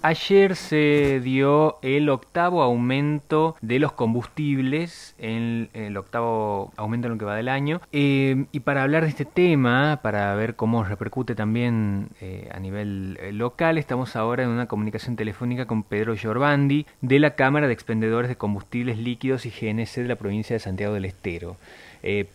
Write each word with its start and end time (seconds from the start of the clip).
Ayer 0.00 0.54
se 0.54 1.18
dio 1.18 1.78
el 1.82 2.08
octavo 2.08 2.62
aumento 2.62 3.56
de 3.60 3.80
los 3.80 3.90
combustibles, 3.90 5.16
el, 5.18 5.70
el 5.74 5.96
octavo 5.96 6.72
aumento 6.76 7.08
en 7.08 7.14
lo 7.14 7.18
que 7.18 7.24
va 7.24 7.34
del 7.34 7.48
año. 7.48 7.80
Eh, 7.90 8.44
y 8.52 8.60
para 8.60 8.84
hablar 8.84 9.02
de 9.02 9.08
este 9.08 9.24
tema, 9.24 9.98
para 10.00 10.36
ver 10.36 10.54
cómo 10.54 10.84
repercute 10.84 11.34
también 11.34 12.10
eh, 12.20 12.48
a 12.54 12.60
nivel 12.60 13.18
eh, 13.20 13.32
local, 13.32 13.76
estamos 13.76 14.14
ahora 14.14 14.44
en 14.44 14.50
una 14.50 14.68
comunicación 14.68 15.16
telefónica 15.16 15.66
con 15.66 15.82
Pedro 15.82 16.14
Giorvandi 16.14 16.86
de 17.00 17.18
la 17.18 17.34
Cámara 17.34 17.66
de 17.66 17.72
Expendedores 17.72 18.28
de 18.28 18.36
Combustibles 18.36 18.98
Líquidos 18.98 19.46
y 19.46 19.50
GNC 19.50 20.02
de 20.02 20.08
la 20.08 20.14
provincia 20.14 20.54
de 20.54 20.60
Santiago 20.60 20.94
del 20.94 21.06
Estero. 21.06 21.56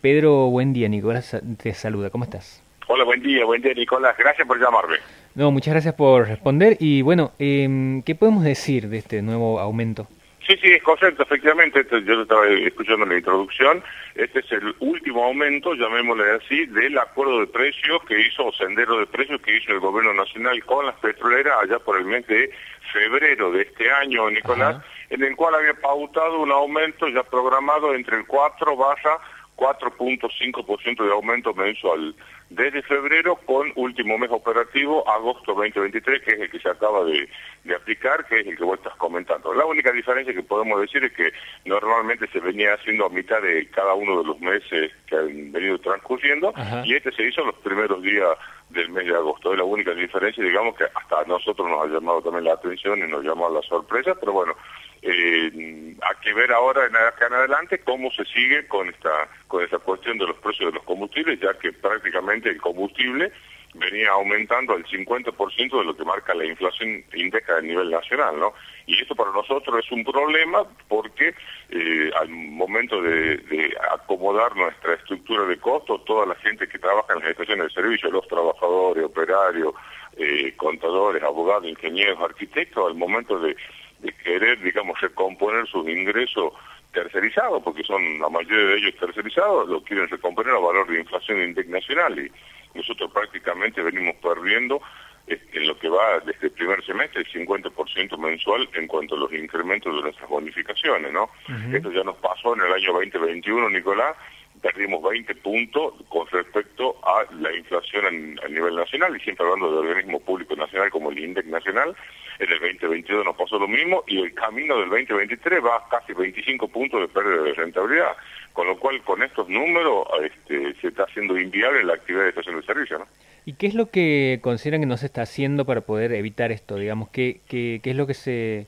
Pedro, 0.02 0.50
buen 0.50 0.74
día. 0.74 0.90
Nicolás 0.90 1.34
te 1.62 1.72
saluda. 1.72 2.10
¿Cómo 2.10 2.24
estás? 2.24 2.62
Hola, 2.88 3.04
buen 3.04 3.22
día, 3.22 3.46
buen 3.46 3.62
día 3.62 3.72
Nicolás. 3.72 4.14
Gracias 4.18 4.46
por 4.46 4.60
llamarme. 4.60 4.96
No, 5.34 5.50
muchas 5.50 5.74
gracias 5.74 5.94
por 5.94 6.28
responder. 6.28 6.76
Y 6.78 7.02
bueno, 7.02 7.32
eh, 7.38 8.02
¿qué 8.06 8.14
podemos 8.14 8.44
decir 8.44 8.88
de 8.88 8.98
este 8.98 9.20
nuevo 9.20 9.58
aumento? 9.58 10.06
Sí, 10.46 10.58
sí, 10.60 10.72
es 10.72 10.82
correcto, 10.82 11.22
efectivamente, 11.22 11.80
este, 11.80 12.04
yo 12.04 12.20
estaba 12.20 12.46
escuchando 12.46 13.06
la 13.06 13.16
introducción, 13.16 13.82
este 14.14 14.40
es 14.40 14.52
el 14.52 14.74
último 14.80 15.24
aumento, 15.24 15.72
llamémosle 15.72 16.32
así, 16.32 16.66
del 16.66 16.98
acuerdo 16.98 17.40
de 17.40 17.46
precios 17.46 18.04
que 18.04 18.20
hizo, 18.20 18.48
o 18.48 18.52
sendero 18.52 18.98
de 18.98 19.06
precios 19.06 19.40
que 19.40 19.56
hizo 19.56 19.72
el 19.72 19.80
gobierno 19.80 20.12
nacional 20.12 20.62
con 20.66 20.84
las 20.84 20.96
petroleras 20.96 21.62
allá 21.62 21.78
por 21.78 21.96
el 21.96 22.04
mes 22.04 22.26
de 22.26 22.50
febrero 22.92 23.52
de 23.52 23.62
este 23.62 23.90
año, 23.90 24.28
Nicolás, 24.28 24.84
en 25.08 25.22
el 25.22 25.34
cual 25.34 25.54
había 25.54 25.72
pautado 25.74 26.38
un 26.40 26.52
aumento 26.52 27.08
ya 27.08 27.22
programado 27.22 27.94
entre 27.94 28.18
el 28.18 28.26
4 28.26 28.76
barra 28.76 29.18
4.5% 29.56 31.04
de 31.04 31.12
aumento 31.12 31.54
mensual 31.54 32.14
desde 32.50 32.82
febrero 32.82 33.36
con 33.46 33.72
último 33.76 34.18
mes 34.18 34.30
operativo, 34.30 35.08
agosto 35.08 35.54
2023, 35.54 36.22
que 36.22 36.32
es 36.32 36.40
el 36.40 36.50
que 36.50 36.60
se 36.60 36.68
acaba 36.68 37.04
de, 37.04 37.28
aplicar, 37.74 38.26
que 38.26 38.40
es 38.40 38.46
el 38.46 38.56
que 38.56 38.64
vos 38.64 38.78
estás 38.78 38.94
comentando. 38.96 39.54
La 39.54 39.64
única 39.64 39.90
diferencia 39.92 40.34
que 40.34 40.42
podemos 40.42 40.80
decir 40.80 41.02
es 41.04 41.12
que 41.12 41.32
normalmente 41.64 42.26
se 42.28 42.40
venía 42.40 42.74
haciendo 42.74 43.06
a 43.06 43.10
mitad 43.10 43.40
de 43.40 43.66
cada 43.68 43.94
uno 43.94 44.18
de 44.18 44.24
los 44.24 44.40
meses 44.40 44.92
que 45.06 45.16
han 45.16 45.52
venido 45.52 45.78
transcurriendo 45.78 46.52
y 46.84 46.94
este 46.94 47.12
se 47.12 47.24
hizo 47.24 47.44
los 47.44 47.56
primeros 47.56 48.02
días 48.02 48.36
del 48.74 48.90
mes 48.90 49.06
de 49.06 49.14
agosto. 49.14 49.52
Es 49.52 49.58
la 49.58 49.64
única 49.64 49.94
diferencia, 49.94 50.44
digamos 50.44 50.76
que 50.76 50.84
hasta 50.84 51.20
a 51.20 51.24
nosotros 51.24 51.68
nos 51.68 51.84
ha 51.84 51.86
llamado 51.86 52.22
también 52.22 52.44
la 52.44 52.54
atención 52.54 52.98
y 52.98 53.10
nos 53.10 53.24
llamó 53.24 53.46
a 53.46 53.50
la 53.50 53.62
sorpresa, 53.62 54.14
pero 54.18 54.32
bueno, 54.32 54.54
eh, 55.02 55.50
hay 55.54 56.16
que 56.22 56.34
ver 56.34 56.52
ahora 56.52 56.86
en, 56.86 56.96
acá 56.96 57.26
en 57.26 57.34
adelante 57.34 57.78
cómo 57.78 58.10
se 58.10 58.24
sigue 58.24 58.66
con 58.66 58.88
esta 58.88 59.28
con 59.48 59.62
esa 59.62 59.78
cuestión 59.78 60.18
de 60.18 60.26
los 60.26 60.36
precios 60.38 60.70
de 60.72 60.76
los 60.76 60.84
combustibles, 60.84 61.38
ya 61.40 61.54
que 61.54 61.72
prácticamente 61.72 62.48
el 62.48 62.60
combustible 62.60 63.30
venía 63.74 64.10
aumentando 64.10 64.72
al 64.74 64.84
50% 64.84 65.78
de 65.78 65.84
lo 65.84 65.96
que 65.96 66.04
marca 66.04 66.34
la 66.34 66.44
inflación 66.44 67.04
índica 67.12 67.56
a 67.56 67.60
nivel 67.60 67.90
nacional, 67.90 68.38
¿no? 68.38 68.54
Y 68.86 69.00
esto 69.00 69.14
para 69.14 69.32
nosotros 69.32 69.84
es 69.84 69.92
un 69.92 70.04
problema 70.04 70.64
porque 70.88 71.34
eh, 71.74 72.10
al 72.20 72.28
momento 72.30 73.02
de, 73.02 73.76
acomodar 73.92 74.56
nuestra 74.56 74.94
estructura 74.94 75.44
de 75.44 75.58
costos, 75.58 76.04
toda 76.04 76.24
la 76.26 76.34
gente 76.36 76.68
que 76.68 76.78
trabaja 76.78 77.12
en 77.12 77.20
las 77.20 77.30
estaciones 77.30 77.68
de 77.68 77.74
servicio, 77.74 78.10
los 78.10 78.26
trabajadores, 78.28 79.04
operarios, 79.04 79.74
eh, 80.16 80.54
contadores, 80.56 81.22
abogados, 81.22 81.66
ingenieros, 81.66 82.20
arquitectos, 82.20 82.86
al 82.86 82.94
momento 82.94 83.38
de 83.38 83.56
de 84.04 84.12
querer, 84.12 84.60
digamos, 84.60 85.00
recomponer 85.00 85.66
sus 85.66 85.88
ingresos 85.88 86.52
tercerizados, 86.92 87.62
porque 87.62 87.82
son 87.82 88.20
la 88.20 88.28
mayoría 88.28 88.66
de 88.66 88.76
ellos 88.76 88.94
tercerizados, 89.00 89.68
lo 89.68 89.82
quieren 89.82 90.08
recomponer 90.08 90.54
a 90.54 90.58
valor 90.58 90.86
de 90.88 91.00
inflación 91.00 91.42
internacional. 91.42 92.18
Y 92.18 92.30
nosotros 92.74 93.10
prácticamente 93.12 93.82
venimos 93.82 94.14
perdiendo 94.16 94.80
en 95.26 95.66
lo 95.66 95.78
que 95.78 95.88
va 95.88 96.20
desde 96.20 96.48
el 96.48 96.52
primer 96.52 96.84
semestre 96.84 97.22
el 97.22 97.46
50% 97.46 98.18
mensual 98.18 98.68
en 98.74 98.86
cuanto 98.86 99.14
a 99.14 99.18
los 99.18 99.32
incrementos 99.32 99.94
de 99.94 100.02
nuestras 100.02 100.28
bonificaciones, 100.28 101.12
¿no? 101.12 101.30
Esto 101.72 101.90
ya 101.90 102.04
nos 102.04 102.16
pasó 102.16 102.54
en 102.54 102.62
el 102.62 102.72
año 102.72 102.92
2021, 102.92 103.70
Nicolás, 103.70 104.16
perdimos 104.60 105.02
20 105.02 105.34
puntos 105.36 105.94
con 106.08 106.26
respecto 106.28 106.96
a 107.02 107.24
la 107.34 107.54
inflación 107.54 108.38
a 108.42 108.48
nivel 108.48 108.76
nacional, 108.76 109.16
y 109.16 109.20
siempre 109.20 109.44
hablando 109.46 109.70
de 109.70 109.88
organismo 109.88 110.20
público 110.20 110.56
nacional 110.56 110.90
como 110.90 111.10
el 111.10 111.18
INDEC 111.18 111.46
nacional, 111.46 111.94
en 112.38 112.50
el 112.50 112.58
2022 112.60 113.24
nos 113.24 113.36
pasó 113.36 113.58
lo 113.58 113.68
mismo 113.68 114.02
y 114.06 114.20
el 114.20 114.34
camino 114.34 114.78
del 114.78 114.90
2023 114.90 115.64
va 115.64 115.76
a 115.76 115.88
casi 115.88 116.12
25 116.12 116.68
puntos 116.68 117.00
de 117.00 117.08
pérdida 117.08 117.42
de 117.42 117.54
rentabilidad, 117.54 118.16
con 118.52 118.66
lo 118.66 118.78
cual 118.78 119.00
con 119.02 119.22
estos 119.22 119.48
números 119.48 120.06
este, 120.22 120.74
se 120.80 120.88
está 120.88 121.04
haciendo 121.04 121.38
inviable 121.38 121.84
la 121.84 121.94
actividad 121.94 122.24
de 122.24 122.28
estación 122.30 122.56
de 122.56 122.66
servicio. 122.66 122.98
¿no? 122.98 123.06
¿Y 123.46 123.54
qué 123.54 123.66
es 123.66 123.74
lo 123.74 123.90
que 123.90 124.38
consideran 124.42 124.80
que 124.80 124.86
no 124.86 124.96
se 124.96 125.06
está 125.06 125.22
haciendo 125.22 125.64
para 125.66 125.82
poder 125.82 126.12
evitar 126.12 126.50
esto? 126.50 126.76
Digamos, 126.76 127.10
¿qué, 127.10 127.40
qué, 127.48 127.80
qué 127.82 127.90
es 127.90 127.96
lo 127.96 128.06
que 128.06 128.14
se 128.14 128.66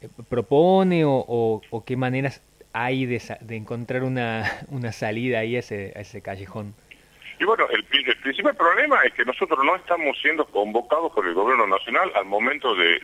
eh, 0.00 0.08
propone 0.28 1.04
o, 1.04 1.24
o, 1.70 1.84
qué 1.84 1.96
maneras 1.96 2.42
hay 2.72 3.06
de, 3.06 3.22
de 3.40 3.56
encontrar 3.56 4.02
una, 4.02 4.44
una 4.70 4.92
salida 4.92 5.38
ahí 5.38 5.56
a 5.56 5.60
ese, 5.60 5.92
a 5.94 6.00
ese 6.00 6.20
callejón? 6.20 6.74
Y 7.38 7.44
bueno, 7.44 7.66
el, 7.70 7.82
principal 8.22 8.54
problema 8.54 9.02
es 9.02 9.12
que 9.14 9.24
nosotros 9.24 9.58
no 9.64 9.74
estamos 9.74 10.16
siendo 10.20 10.44
convocados 10.46 11.12
por 11.12 11.26
el 11.26 11.34
gobierno 11.34 11.66
nacional 11.66 12.10
al 12.14 12.24
momento 12.24 12.74
de, 12.74 13.00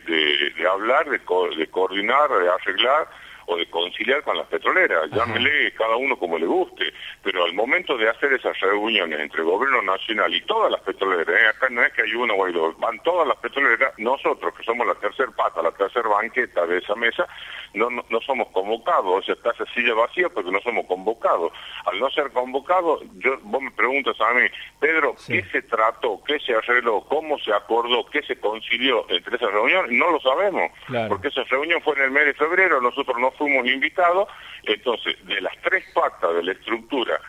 de, 0.57 0.67
hablar, 0.67 1.09
de, 1.09 1.19
de 1.57 1.67
coordinar, 1.67 2.29
de 2.29 2.49
arreglar 2.49 3.07
o 3.49 3.57
de 3.57 3.65
conciliar 3.69 4.21
con 4.23 4.37
las 4.37 4.45
petroleras, 4.47 5.09
llámele 5.09 5.73
cada 5.73 5.95
uno 5.95 6.17
como 6.17 6.37
le 6.37 6.45
guste, 6.45 6.93
pero 7.23 7.43
al 7.43 7.53
momento 7.53 7.97
de 7.97 8.07
hacer 8.07 8.31
esas 8.33 8.57
reuniones 8.59 9.19
entre 9.19 9.41
el 9.41 9.47
gobierno 9.47 9.81
nacional 9.81 10.33
y 10.33 10.41
todas 10.41 10.71
las 10.71 10.81
petroleras, 10.81 11.27
¿eh? 11.27 11.47
acá 11.47 11.67
no 11.71 11.83
es 11.83 11.91
que 11.93 12.03
hay 12.03 12.13
uno 12.13 12.35
o 12.35 12.45
hay 12.45 12.53
dos, 12.53 12.77
van 12.77 12.99
todas 12.99 13.27
las 13.27 13.37
petroleras, 13.37 13.91
nosotros 13.97 14.53
que 14.53 14.63
somos 14.63 14.85
la 14.85 14.93
tercer 14.95 15.29
pata, 15.35 15.63
la 15.63 15.71
tercer 15.71 16.03
banqueta 16.03 16.67
de 16.67 16.77
esa 16.77 16.93
mesa, 16.93 17.27
no, 17.73 17.89
no, 17.89 18.21
somos 18.21 18.49
convocados, 18.49 19.05
o 19.05 19.21
sea, 19.23 19.33
está 19.33 19.49
esa 19.49 19.65
silla 19.73 19.95
vacía 19.95 20.29
porque 20.29 20.51
no 20.51 20.59
somos 20.61 20.85
convocados. 20.85 21.51
Al 21.85 21.99
no 21.99 22.09
ser 22.11 22.31
convocados, 22.31 23.01
yo, 23.17 23.37
vos 23.43 23.61
me 23.61 23.71
preguntas 23.71 24.15
a 24.21 24.33
mí, 24.33 24.47
Pedro, 24.79 25.15
¿qué 25.27 25.43
se 25.51 25.61
trató, 25.63 26.21
qué 26.25 26.39
se 26.39 26.53
arregló, 26.53 27.01
cómo 27.01 27.37
se 27.39 27.51
acordó, 27.51 28.05
qué 28.11 28.21
se 28.23 28.39
concilió 28.39 29.05
entre 29.09 29.35
esa 29.35 29.47
reunión? 29.47 29.85
No 29.97 30.11
lo 30.11 30.19
sabemos, 30.19 30.71
porque 31.07 31.29
esa 31.29 31.43
reunión 31.43 31.81
fue 31.81 31.95
en 31.95 32.03
el 32.03 32.11
mes 32.11 32.25
de 32.25 32.33
febrero, 32.33 32.81
nosotros 32.81 33.17
no 33.19 33.31
fuimos 33.39 33.65
invitados, 33.65 34.27
entonces, 34.63 35.15
de 35.25 35.41
las 35.41 35.57
tres 35.63 35.83
patas 35.93 36.35
de 36.35 36.43
la 36.43 36.51
estructura, 36.51 37.19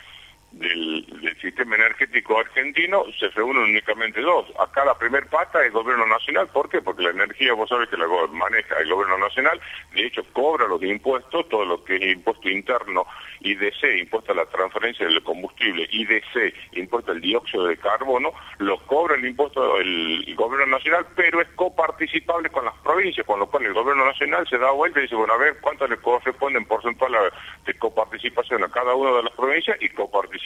del, 0.53 1.07
sistema 1.41 1.77
energético 1.77 2.39
argentino 2.39 3.05
se 3.19 3.29
reúnen 3.29 3.65
únicamente 3.65 4.21
dos. 4.21 4.47
Acá 4.59 4.85
la 4.85 4.99
primer 4.99 5.27
pata 5.27 5.61
es 5.61 5.67
el 5.67 5.73
gobierno 5.73 6.07
nacional. 6.07 6.49
¿Por 6.49 6.69
qué? 6.69 6.83
Porque 6.83 7.03
la 7.03 7.11
energía, 7.11 7.55
vos 7.55 7.69
sabés 7.69 7.89
que 7.89 7.97
la 7.97 8.07
maneja 8.33 8.77
el 8.79 8.91
gobierno 8.91 9.19
nacional, 9.19 9.61
de 9.95 10.07
hecho 10.07 10.23
cobra 10.33 10.67
los 10.67 10.83
impuestos, 10.83 11.49
todo 11.49 11.65
lo 11.65 11.83
que 11.85 11.97
es 11.97 12.17
impuesto 12.17 12.49
interno, 12.49 13.07
IDC, 13.41 13.99
impuesto 14.01 14.33
a 14.33 14.37
la 14.37 14.47
transferencia 14.47 15.07
del 15.07 15.23
combustible, 15.23 15.89
IDC, 15.91 16.55
impuesto 16.73 17.13
al 17.13 17.21
dióxido 17.21 17.65
de 17.65 17.77
carbono, 17.79 18.33
lo 18.59 18.79
cobra 18.87 19.15
el 19.15 19.25
impuesto 19.25 19.79
el, 19.79 20.35
gobierno 20.37 20.77
nacional, 20.77 21.07
pero 21.15 21.41
es 21.41 21.49
coparticipable 21.55 22.51
con 22.51 22.65
las 22.65 22.77
provincias, 22.79 23.27
con 23.27 23.39
lo 23.39 23.47
cual 23.47 23.67
el 23.67 23.75
gobierno 23.75 24.07
nacional 24.07 24.47
se 24.49 24.59
da 24.59 24.71
vuelta 24.71 24.99
y 24.99 25.03
dice, 25.03 25.15
bueno, 25.15 25.35
a 25.35 25.39
ver 25.39 25.59
cuánto 25.61 25.87
le 25.87 25.97
corresponde 25.99 26.59
en 26.59 26.67
porcentual 26.67 27.13
de 27.67 27.75
coparticipación 27.75 28.65
a 28.65 28.71
cada 28.71 28.95
una 28.95 29.17
de 29.17 29.23
las 29.25 29.33
provincias 29.35 29.77
y 29.81 29.89
coparticipación 29.91 30.40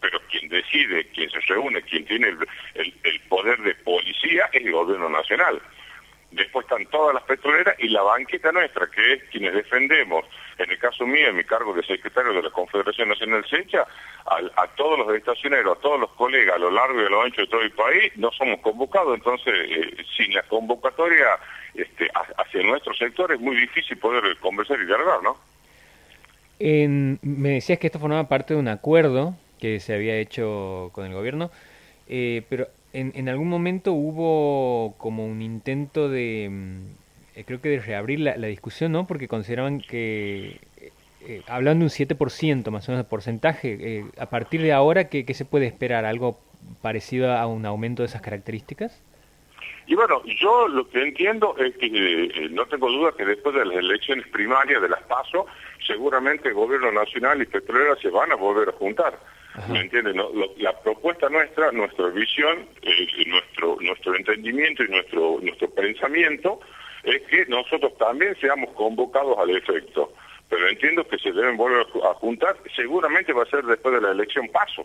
pero 0.00 0.20
quien 0.30 0.48
decide, 0.50 1.06
quien 1.14 1.30
se 1.30 1.40
reúne, 1.40 1.80
quien 1.82 2.04
tiene 2.04 2.28
el, 2.74 3.20
poder 3.28 3.58
de 3.62 3.74
policía 3.76 4.50
es 4.52 4.64
el 4.64 4.72
gobierno 4.72 5.08
nacional. 5.08 5.60
Después 6.30 6.66
están 6.66 6.84
todas 6.86 7.14
las 7.14 7.22
petroleras 7.22 7.74
y 7.78 7.88
la 7.88 8.02
banqueta 8.02 8.52
nuestra, 8.52 8.86
que 8.88 9.14
es 9.14 9.24
quienes 9.30 9.54
defendemos, 9.54 10.26
en 10.58 10.70
el 10.70 10.78
caso 10.78 11.06
mío, 11.06 11.28
en 11.28 11.36
mi 11.36 11.44
cargo 11.44 11.72
de 11.72 11.82
secretario 11.84 12.34
de 12.34 12.42
la 12.42 12.50
Confederación 12.50 13.08
Nacional 13.08 13.46
Secha, 13.48 13.86
a, 14.26 14.66
todos 14.76 14.98
los 14.98 15.16
estacioneros, 15.16 15.78
a 15.78 15.80
todos 15.80 16.00
los 16.00 16.10
colegas 16.12 16.56
a 16.56 16.58
lo 16.58 16.70
largo 16.70 17.00
y 17.00 17.06
a 17.06 17.08
lo 17.08 17.22
ancho 17.22 17.40
de 17.40 17.46
todo 17.46 17.62
el 17.62 17.72
país, 17.72 18.12
no 18.16 18.30
somos 18.32 18.60
convocados. 18.60 19.14
Entonces, 19.14 19.54
eh, 19.54 20.04
sin 20.16 20.34
la 20.34 20.42
convocatoria 20.42 21.38
este, 21.74 22.10
hacia 22.36 22.62
nuestro 22.62 22.92
sector 22.94 23.32
es 23.32 23.40
muy 23.40 23.56
difícil 23.56 23.96
poder 23.98 24.36
conversar 24.38 24.78
y 24.80 24.86
dialogar, 24.86 25.22
¿no? 25.22 25.53
Me 26.58 27.48
decías 27.50 27.78
que 27.78 27.88
esto 27.88 27.98
formaba 27.98 28.28
parte 28.28 28.54
de 28.54 28.60
un 28.60 28.68
acuerdo 28.68 29.34
que 29.58 29.80
se 29.80 29.94
había 29.94 30.16
hecho 30.16 30.90
con 30.92 31.06
el 31.06 31.14
gobierno, 31.14 31.50
eh, 32.08 32.42
pero 32.48 32.68
en, 32.92 33.12
en, 33.14 33.28
algún 33.28 33.48
momento 33.48 33.92
hubo 33.92 34.94
como 34.98 35.26
un 35.26 35.42
intento 35.42 36.08
de, 36.08 36.48
mm, 36.50 37.38
eh, 37.38 37.44
creo 37.44 37.60
que 37.60 37.70
de 37.70 37.80
reabrir 37.80 38.20
la, 38.20 38.34
discusión, 38.46 38.92
¿no? 38.92 39.06
Porque 39.06 39.26
consideraban 39.26 39.80
que, 39.80 40.60
eh, 41.26 41.42
hablando 41.46 41.80
de 41.80 41.86
un 41.86 41.90
7% 41.90 42.70
más 42.70 42.88
o 42.88 42.92
menos 42.92 43.06
de 43.06 43.08
porcentaje, 43.08 44.04
a 44.18 44.26
partir 44.26 44.60
de 44.62 44.72
ahora, 44.72 45.08
¿qué, 45.08 45.24
¿qué 45.24 45.34
se 45.34 45.44
puede 45.44 45.66
esperar? 45.66 46.04
¿Algo 46.04 46.38
parecido 46.82 47.32
a 47.32 47.46
un 47.46 47.66
aumento 47.66 48.02
de 48.02 48.08
esas 48.08 48.22
características? 48.22 49.00
Y 49.86 49.94
bueno, 49.94 50.22
yo 50.40 50.68
lo 50.68 50.88
que 50.88 51.02
entiendo 51.02 51.54
es 51.58 51.76
que 51.76 51.86
eh, 51.86 52.48
no 52.50 52.64
tengo 52.66 52.90
duda 52.90 53.12
que 53.16 53.24
después 53.24 53.54
de 53.54 53.66
las 53.66 53.76
elecciones 53.76 54.26
primarias 54.28 54.80
de 54.80 54.88
las 54.88 55.02
PASO, 55.02 55.46
seguramente 55.86 56.48
el 56.48 56.54
gobierno 56.54 56.90
nacional 56.92 57.42
y 57.42 57.46
petrolera 57.46 57.96
se 57.96 58.08
van 58.08 58.32
a 58.32 58.36
volver 58.36 58.68
a 58.68 58.72
juntar. 58.72 59.18
¿Me 59.68 59.80
entiendes? 59.82 60.16
la 60.56 60.72
propuesta 60.80 61.28
nuestra, 61.28 61.70
nuestra 61.70 62.08
visión, 62.08 62.66
eh, 62.82 63.06
nuestro 63.26 63.76
nuestro 63.80 64.16
entendimiento 64.16 64.82
y 64.82 64.88
nuestro 64.88 65.38
nuestro 65.40 65.70
pensamiento 65.70 66.58
es 67.04 67.22
que 67.22 67.46
nosotros 67.46 67.96
también 67.96 68.36
seamos 68.40 68.70
convocados 68.70 69.38
al 69.38 69.50
efecto. 69.50 70.12
Pero 70.48 70.68
entiendo 70.68 71.06
que 71.08 71.18
se 71.18 71.32
deben 71.32 71.56
volver 71.56 71.86
a 72.04 72.14
juntar, 72.14 72.56
seguramente 72.74 73.32
va 73.32 73.42
a 73.42 73.50
ser 73.50 73.64
después 73.64 73.94
de 73.94 74.00
la 74.00 74.12
elección 74.12 74.48
paso. 74.48 74.84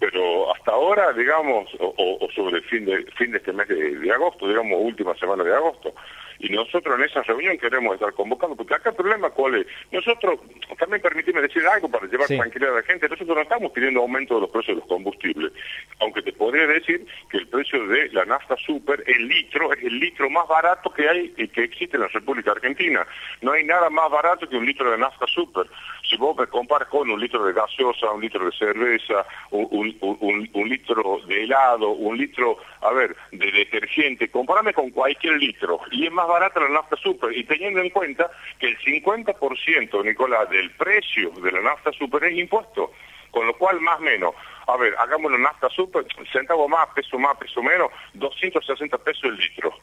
Pero 0.00 0.52
hasta 0.52 0.72
ahora, 0.72 1.12
digamos, 1.12 1.68
o, 1.78 2.28
sobre 2.34 2.56
el 2.56 2.64
fin 2.64 2.84
de, 2.86 3.04
fin 3.16 3.30
de 3.30 3.38
este 3.38 3.52
mes 3.52 3.68
de 3.68 4.12
agosto, 4.12 4.48
digamos, 4.48 4.80
última 4.80 5.14
semana 5.14 5.44
de 5.44 5.54
agosto, 5.54 5.94
y 6.40 6.48
nosotros 6.48 6.98
en 6.98 7.04
esa 7.04 7.22
reunión 7.22 7.58
queremos 7.58 7.94
estar 7.94 8.12
convocando, 8.14 8.56
porque 8.56 8.74
acá 8.74 8.90
el 8.90 8.96
problema 8.96 9.30
cuál 9.30 9.56
es, 9.56 9.66
nosotros, 9.92 10.40
también 10.78 11.02
permitirme 11.02 11.42
decir 11.42 11.62
algo 11.66 11.88
para 11.88 12.06
llevar 12.06 12.26
tranquilidad 12.26 12.72
a 12.72 12.80
la 12.80 12.82
gente, 12.82 13.08
nosotros 13.08 13.36
no 13.36 13.42
estamos 13.42 13.72
pidiendo 13.72 14.00
aumento 14.00 14.36
de 14.36 14.40
los 14.42 14.50
precios 14.50 14.76
de 14.76 14.80
los 14.80 14.88
combustibles, 14.88 15.52
aunque 16.00 16.22
te 16.22 16.32
podría 16.32 16.66
decir 16.66 17.06
que 17.30 17.38
el 17.38 17.48
precio 17.48 17.86
de 17.86 18.08
la 18.12 18.24
nafta 18.24 18.56
super, 18.56 19.04
el 19.06 19.28
litro, 19.28 19.72
es 19.74 19.84
el 19.84 20.00
litro 20.00 20.30
más 20.30 20.48
barato 20.48 20.90
que 20.90 21.08
hay 21.08 21.34
y 21.36 21.48
que 21.48 21.64
existe 21.64 21.96
en 21.96 22.02
la 22.02 22.08
República 22.08 22.52
Argentina. 22.52 23.06
No 23.42 23.52
hay 23.52 23.64
nada 23.64 23.90
más 23.90 24.10
barato 24.10 24.48
que 24.48 24.56
un 24.56 24.64
litro 24.64 24.90
de 24.90 24.96
nafta 24.96 25.26
super. 25.26 25.66
Si 26.08 26.16
vos 26.16 26.36
me 26.36 26.46
comparas 26.46 26.88
con 26.88 27.10
un 27.10 27.20
litro 27.20 27.44
de 27.44 27.52
gaseosa, 27.52 28.10
un 28.10 28.22
litro 28.22 28.44
de 28.44 28.52
cerveza, 28.52 29.26
un, 29.50 29.96
un 30.00 30.68
litro 30.68 31.20
de 31.26 31.44
helado, 31.44 31.90
un 31.90 32.16
litro, 32.16 32.56
a 32.80 32.92
ver, 32.92 33.14
de 33.30 33.52
detergente, 33.52 34.30
compárame 34.30 34.72
con 34.72 34.90
cualquier 34.90 35.34
litro. 35.36 35.80
Y 35.90 36.06
es 36.06 36.12
más 36.12 36.29
barata 36.30 36.60
la 36.60 36.68
nafta 36.68 36.96
super 36.96 37.36
y 37.36 37.44
teniendo 37.44 37.80
en 37.80 37.90
cuenta 37.90 38.30
que 38.58 38.68
el 38.68 38.78
50%, 38.78 40.04
Nicolás, 40.04 40.48
del 40.50 40.70
precio 40.72 41.30
de 41.30 41.52
la 41.52 41.60
nafta 41.60 41.92
super 41.92 42.24
es 42.24 42.38
impuesto, 42.38 42.92
con 43.30 43.46
lo 43.46 43.54
cual 43.56 43.80
más 43.80 43.98
o 43.98 44.02
menos, 44.02 44.34
a 44.66 44.76
ver, 44.76 44.94
hagamos 44.98 45.32
la 45.32 45.38
nafta 45.38 45.68
super, 45.68 46.04
centavo 46.32 46.68
más, 46.68 46.88
peso 46.94 47.18
más, 47.18 47.36
peso 47.36 47.62
menos, 47.62 47.90
260 48.14 48.98
pesos 48.98 49.24
el 49.24 49.36
litro. 49.36 49.74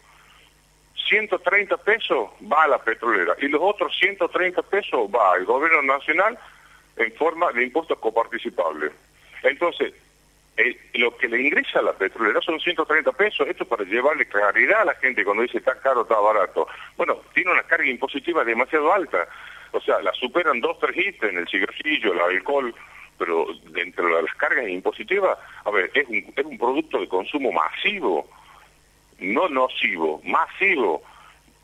130 1.07 1.77
pesos 1.77 2.29
va 2.51 2.63
a 2.63 2.67
la 2.67 2.79
petrolera 2.79 3.35
y 3.39 3.47
los 3.47 3.61
otros 3.61 3.97
130 3.97 4.61
pesos 4.63 5.09
va 5.13 5.33
al 5.33 5.45
gobierno 5.45 5.81
nacional 5.83 6.37
en 6.97 7.13
forma 7.13 7.51
de 7.53 7.63
impuestos 7.63 7.97
coparticipables. 7.99 8.91
Entonces, 9.43 9.93
eh, 10.57 10.75
lo 10.95 11.15
que 11.15 11.27
le 11.27 11.41
ingresa 11.41 11.79
a 11.79 11.83
la 11.83 11.93
petrolera 11.93 12.41
son 12.41 12.59
130 12.59 13.11
pesos, 13.11 13.47
esto 13.47 13.65
para 13.65 13.83
llevarle 13.83 14.25
claridad 14.25 14.81
a 14.81 14.85
la 14.85 14.95
gente 14.95 15.23
cuando 15.23 15.43
dice 15.43 15.59
está 15.59 15.79
caro, 15.79 16.01
está 16.01 16.19
barato. 16.19 16.67
Bueno, 16.97 17.21
tiene 17.33 17.51
una 17.51 17.63
carga 17.63 17.87
impositiva 17.87 18.43
demasiado 18.43 18.91
alta, 18.91 19.27
o 19.71 19.79
sea, 19.81 20.01
la 20.01 20.11
superan 20.13 20.59
dos, 20.59 20.79
tres 20.79 21.15
en 21.21 21.37
el 21.37 21.47
cigarrillo, 21.47 22.13
el 22.13 22.21
alcohol, 22.21 22.73
pero 23.19 23.47
dentro 23.71 24.07
de 24.07 24.23
las 24.23 24.33
cargas 24.35 24.67
impositivas, 24.67 25.37
a 25.63 25.69
ver, 25.69 25.91
es 25.93 26.07
un, 26.07 26.33
es 26.35 26.45
un 26.45 26.57
producto 26.57 26.99
de 26.99 27.07
consumo 27.07 27.51
masivo, 27.51 28.27
no 29.19 29.47
nocivo, 29.49 30.21
masivo 30.23 31.03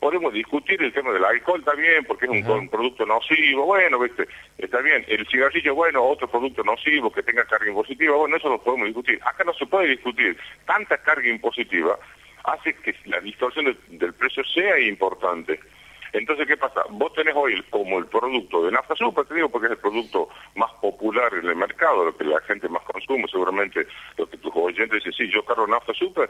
podemos 0.04 0.34
discutir 0.34 0.82
el 0.82 0.92
tema 0.92 1.12
del 1.12 1.24
alcohol, 1.24 1.64
bien, 1.78 2.04
porque 2.04 2.26
es 2.26 2.46
un, 2.46 2.68
producto 2.68 3.06
nocivo, 3.06 3.64
bueno, 3.64 3.98
¿viste? 3.98 4.28
está 4.58 4.82
bien, 4.82 5.02
el 5.08 5.26
cigarrillo, 5.28 5.74
bueno, 5.74 6.04
otro 6.04 6.28
producto 6.28 6.62
nocivo 6.62 7.10
que 7.10 7.22
tenga 7.22 7.42
carga 7.46 7.70
impositiva, 7.70 8.14
bueno, 8.14 8.36
eso 8.36 8.50
lo 8.50 8.62
podemos 8.62 8.88
discutir. 8.88 9.18
Acá 9.24 9.44
no 9.44 9.54
se 9.54 9.64
puede 9.64 9.88
discutir, 9.88 10.36
tanta 10.66 10.98
carga 10.98 11.26
impositiva 11.26 11.98
hace 12.44 12.74
que 12.74 12.94
la 13.06 13.18
distorsión 13.20 13.74
del 13.88 14.12
precio 14.12 14.44
sea 14.44 14.78
importante. 14.78 15.58
Entonces, 16.12 16.46
¿qué 16.46 16.58
pasa? 16.58 16.82
Vos 16.90 17.14
tenés 17.14 17.34
hoy 17.34 17.60
como 17.70 17.98
el 17.98 18.04
producto 18.04 18.62
de 18.62 18.72
nafta 18.72 18.94
super, 18.96 19.24
te 19.24 19.34
digo 19.34 19.48
porque 19.48 19.68
es 19.68 19.72
el 19.72 19.78
producto 19.78 20.28
más 20.54 20.70
popular 20.82 21.32
en 21.32 21.48
el 21.48 21.56
mercado, 21.56 22.04
lo 22.04 22.14
que 22.14 22.24
la 22.24 22.42
gente 22.42 22.68
más 22.68 22.82
consume, 22.84 23.26
seguramente 23.26 23.86
oyentes 24.74 25.04
dicen, 25.04 25.12
sí, 25.12 25.32
yo 25.32 25.44
cargo 25.44 25.66
nafta 25.66 25.92
super, 25.94 26.28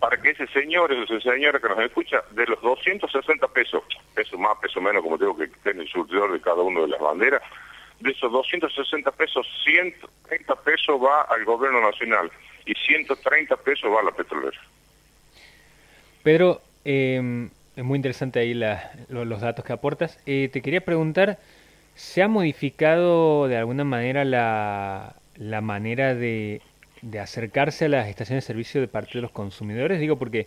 para 0.00 0.16
que 0.20 0.30
ese 0.30 0.46
señor, 0.48 0.92
esa 0.92 1.20
señora 1.20 1.58
que 1.58 1.68
nos 1.68 1.78
escucha, 1.80 2.22
de 2.30 2.46
los 2.46 2.60
260 2.62 3.48
pesos, 3.48 3.82
peso 4.14 4.38
más, 4.38 4.56
peso 4.58 4.80
menos, 4.80 5.02
como 5.02 5.18
digo, 5.18 5.36
que 5.36 5.48
tiene 5.62 5.82
el 5.82 5.88
surtidor 5.88 6.32
de 6.32 6.40
cada 6.40 6.62
uno 6.62 6.82
de 6.82 6.88
las 6.88 7.00
banderas, 7.00 7.42
de 8.00 8.10
esos 8.10 8.30
260 8.30 9.10
pesos, 9.12 9.46
130 9.64 10.54
pesos 10.56 11.00
va 11.02 11.22
al 11.22 11.44
gobierno 11.44 11.80
nacional 11.80 12.30
y 12.64 12.74
130 12.74 13.56
pesos 13.56 13.90
va 13.90 14.00
a 14.00 14.04
la 14.04 14.10
petrolera. 14.12 14.58
Pedro, 16.22 16.60
eh, 16.84 17.48
es 17.76 17.84
muy 17.84 17.96
interesante 17.96 18.40
ahí 18.40 18.54
los 18.54 19.40
datos 19.40 19.64
que 19.64 19.72
aportas. 19.72 20.18
Eh, 20.24 20.48
te 20.50 20.62
quería 20.62 20.80
preguntar, 20.80 21.38
¿se 21.94 22.22
ha 22.22 22.28
modificado 22.28 23.48
de 23.48 23.56
alguna 23.58 23.84
manera 23.84 24.24
la, 24.24 25.60
manera 25.60 26.14
de, 26.14 26.62
acercarse 27.20 27.86
a 27.86 27.88
las 27.88 28.08
estaciones 28.08 28.44
de 28.44 28.46
servicio 28.46 28.80
de 28.80 28.88
parte 28.88 29.12
de 29.14 29.22
los 29.22 29.30
consumidores? 29.30 30.00
Digo 30.00 30.16
porque 30.16 30.46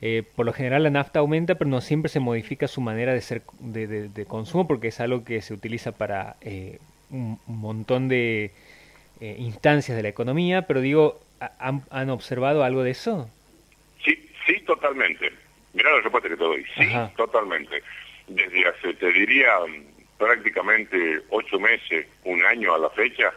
eh, 0.00 0.22
por 0.36 0.46
lo 0.46 0.52
general 0.52 0.82
la 0.82 0.90
nafta 0.90 1.20
aumenta, 1.20 1.56
pero 1.56 1.70
no 1.70 1.80
siempre 1.80 2.08
se 2.08 2.20
modifica 2.20 2.68
su 2.68 2.80
manera 2.80 3.12
de, 3.12 3.20
ser, 3.20 3.42
de, 3.60 4.26
consumo 4.26 4.66
porque 4.66 4.88
es 4.88 5.00
algo 5.00 5.24
que 5.24 5.42
se 5.42 5.54
utiliza 5.54 5.92
para 5.92 6.36
eh, 6.40 6.78
un, 7.10 7.38
montón 7.46 8.08
de 8.08 8.52
instancias 9.20 9.94
de 9.96 10.02
la 10.02 10.08
economía, 10.08 10.62
pero 10.62 10.80
digo, 10.80 11.20
¿han, 11.58 11.82
¿han 11.90 12.08
observado 12.08 12.64
algo 12.64 12.82
de 12.82 12.92
eso? 12.92 13.28
Sí, 14.02 14.30
sí, 14.46 14.60
totalmente. 14.60 15.30
Mirá 15.72 15.90
la 15.90 16.00
respuesta 16.00 16.28
que 16.28 16.36
te 16.36 16.44
doy. 16.44 16.64
Sí, 16.76 16.88
totalmente. 17.16 17.82
Desde 18.26 18.66
hace, 18.66 18.94
te 18.94 19.12
diría, 19.12 19.50
prácticamente 20.18 21.20
ocho 21.30 21.58
meses, 21.58 22.06
un 22.24 22.44
año 22.44 22.74
a 22.74 22.78
la 22.78 22.90
fecha, 22.90 23.32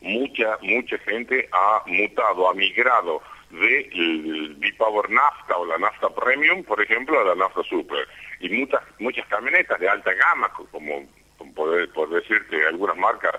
mucha, 0.00 0.58
mucha 0.62 0.98
gente 0.98 1.48
ha 1.52 1.82
mutado, 1.86 2.48
ha 2.48 2.54
migrado 2.54 3.22
del 3.50 4.54
B-Power 4.58 5.10
Nafta 5.10 5.56
o 5.56 5.66
la 5.66 5.78
Nafta 5.78 6.08
Premium, 6.10 6.62
por 6.64 6.80
ejemplo, 6.80 7.20
a 7.20 7.24
la 7.24 7.34
Nafta 7.34 7.62
Super. 7.64 8.06
Y 8.38 8.48
muchas, 8.48 8.80
muchas 8.98 9.26
camionetas 9.26 9.78
de 9.80 9.88
alta 9.88 10.12
gama, 10.14 10.50
como, 10.70 11.06
por, 11.54 12.10
decirte 12.10 12.66
algunas 12.66 12.96
marcas, 12.96 13.32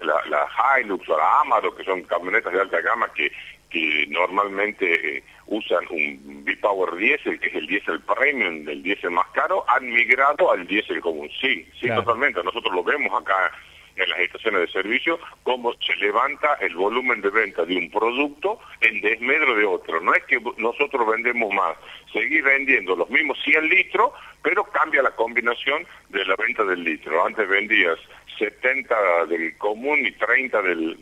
la, 0.00 0.20
la 0.26 0.48
Hilux 0.80 1.08
o 1.08 1.16
la 1.16 1.40
Amaro, 1.40 1.74
que 1.74 1.84
son 1.84 2.02
camionetas 2.02 2.52
de 2.52 2.60
alta 2.60 2.80
gama 2.80 3.12
que, 3.14 3.30
que 3.68 4.06
normalmente 4.08 5.22
usan 5.46 5.84
un 5.90 6.44
B-Power 6.44 6.96
diésel, 6.96 7.38
que 7.38 7.48
es 7.48 7.54
el 7.54 7.66
diésel 7.66 8.00
premium, 8.00 8.64
del 8.64 8.82
diésel 8.82 9.10
más 9.10 9.26
caro, 9.28 9.64
han 9.68 9.90
migrado 9.90 10.50
al 10.50 10.66
diésel 10.66 11.00
común. 11.00 11.28
Sí, 11.40 11.68
sí, 11.78 11.88
totalmente. 11.88 12.42
Nosotros 12.42 12.72
lo 12.74 12.82
vemos 12.82 13.12
acá 13.20 13.52
en 13.98 14.10
las 14.10 14.20
estaciones 14.20 14.60
de 14.60 14.68
servicio, 14.68 15.18
cómo 15.42 15.72
se 15.74 15.94
levanta 15.96 16.54
el 16.60 16.74
volumen 16.74 17.20
de 17.20 17.30
venta 17.30 17.64
de 17.64 17.76
un 17.76 17.90
producto 17.90 18.58
en 18.80 19.00
desmedro 19.00 19.54
de 19.56 19.64
otro. 19.64 20.00
No 20.00 20.14
es 20.14 20.24
que 20.24 20.40
nosotros 20.56 21.06
vendemos 21.06 21.52
más, 21.52 21.76
seguir 22.12 22.42
vendiendo 22.42 22.94
los 22.96 23.10
mismos 23.10 23.38
100 23.44 23.68
litros, 23.68 24.12
pero 24.42 24.64
cambia 24.64 25.02
la 25.02 25.10
combinación 25.10 25.86
de 26.08 26.24
la 26.24 26.36
venta 26.36 26.64
del 26.64 26.84
litro. 26.84 27.24
Antes 27.24 27.48
vendías 27.48 27.98
70 28.38 29.26
del 29.26 29.56
común 29.58 30.06
y 30.06 30.12
30 30.12 30.62
del, 30.62 30.96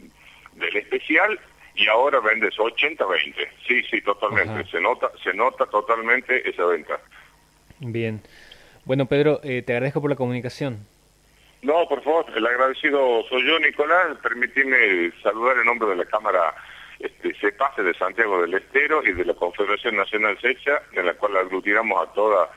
del 0.54 0.76
especial 0.76 1.38
y 1.74 1.88
ahora 1.88 2.20
vendes 2.20 2.54
80-20. 2.56 3.34
Sí, 3.68 3.82
sí, 3.90 4.00
totalmente. 4.00 4.68
Se 4.70 4.80
nota, 4.80 5.10
se 5.22 5.34
nota 5.34 5.66
totalmente 5.66 6.48
esa 6.48 6.64
venta. 6.64 6.98
Bien. 7.80 8.22
Bueno, 8.84 9.06
Pedro, 9.06 9.40
eh, 9.42 9.62
te 9.62 9.72
agradezco 9.74 10.00
por 10.00 10.10
la 10.10 10.16
comunicación. 10.16 10.86
No, 11.62 11.86
por 11.88 12.02
favor, 12.02 12.26
el 12.34 12.46
agradecido 12.46 13.24
soy 13.28 13.46
yo, 13.46 13.58
Nicolás. 13.58 14.16
Permitime 14.22 15.10
saludar 15.22 15.58
en 15.58 15.66
nombre 15.66 15.88
de 15.88 15.96
la 15.96 16.04
Cámara 16.04 16.54
este, 16.98 17.34
CEPASE 17.34 17.82
de 17.82 17.94
Santiago 17.94 18.42
del 18.42 18.54
Estero 18.54 19.02
y 19.04 19.12
de 19.12 19.24
la 19.24 19.34
Confederación 19.34 19.96
Nacional 19.96 20.38
SECHA, 20.40 20.82
en 20.92 21.06
la 21.06 21.14
cual 21.14 21.36
aglutinamos 21.36 22.02
a 22.02 22.12
toda 22.12 22.50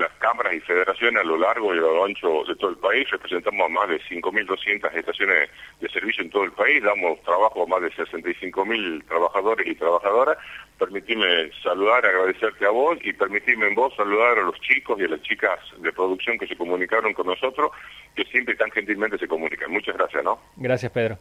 las 0.00 0.12
cámaras 0.18 0.54
y 0.54 0.60
federaciones 0.60 1.20
a 1.22 1.24
lo 1.24 1.38
largo 1.38 1.74
y 1.74 1.78
a 1.78 1.82
lo 1.82 2.04
ancho 2.04 2.44
de 2.48 2.56
todo 2.56 2.70
el 2.70 2.78
país. 2.78 3.08
Representamos 3.10 3.66
a 3.66 3.68
más 3.68 3.88
de 3.88 4.00
5.200 4.00 4.92
estaciones 4.94 5.50
de 5.80 5.88
servicio 5.88 6.24
en 6.24 6.30
todo 6.30 6.44
el 6.44 6.52
país. 6.52 6.82
Damos 6.82 7.22
trabajo 7.22 7.62
a 7.62 7.66
más 7.66 7.82
de 7.82 7.92
65.000 7.92 9.06
trabajadores 9.06 9.66
y 9.66 9.74
trabajadoras. 9.74 10.38
Permitime 10.78 11.50
saludar, 11.62 12.04
agradecerte 12.06 12.64
a 12.64 12.70
vos 12.70 12.98
y 13.02 13.12
permitime 13.12 13.68
en 13.68 13.74
vos 13.74 13.94
saludar 13.94 14.38
a 14.38 14.42
los 14.42 14.58
chicos 14.60 14.98
y 14.98 15.04
a 15.04 15.08
las 15.08 15.22
chicas 15.22 15.58
de 15.78 15.92
producción 15.92 16.38
que 16.38 16.46
se 16.46 16.56
comunicaron 16.56 17.12
con 17.12 17.26
nosotros, 17.26 17.70
que 18.16 18.24
siempre 18.24 18.56
tan 18.56 18.70
gentilmente 18.70 19.18
se 19.18 19.28
comunican. 19.28 19.70
Muchas 19.70 19.96
gracias, 19.96 20.24
¿no? 20.24 20.40
Gracias, 20.56 20.90
Pedro. 20.90 21.18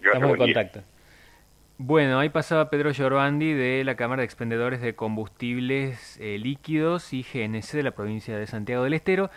Estamos 0.00 0.30
en 0.30 0.36
contacto. 0.36 0.95
Bueno, 1.78 2.18
ahí 2.18 2.30
pasaba 2.30 2.70
Pedro 2.70 2.94
Giorvandi 2.94 3.52
de 3.52 3.84
la 3.84 3.96
Cámara 3.96 4.20
de 4.20 4.24
Expendedores 4.24 4.80
de 4.80 4.96
Combustibles 4.96 6.16
eh, 6.18 6.38
Líquidos 6.38 7.12
y 7.12 7.22
GNC 7.22 7.72
de 7.72 7.82
la 7.82 7.94
provincia 7.94 8.38
de 8.38 8.46
Santiago 8.46 8.82
del 8.84 8.94
Estero. 8.94 9.28